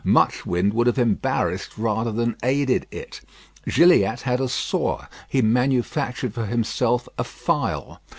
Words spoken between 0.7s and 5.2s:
would have embarrassed rather than aided it. Gilliatt had a saw;